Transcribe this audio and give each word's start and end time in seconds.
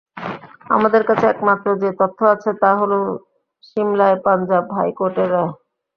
আমাদের 0.69 1.01
কাছে 1.09 1.25
একমাত্র 1.29 1.67
যে 1.81 1.89
তথ্য 1.99 2.19
আছে 2.33 2.51
তা 2.61 2.71
হলো 2.79 2.97
সিমলায় 3.63 4.17
পাঞ্জাব 4.25 4.65
হাইকোর্টের 4.77 5.29
রায়। 5.33 5.51